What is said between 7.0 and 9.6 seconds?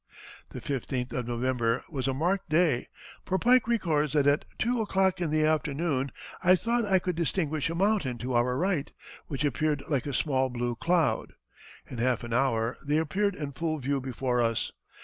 distinguish a mountain to our right, which